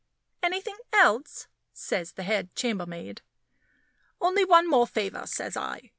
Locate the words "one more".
4.43-4.87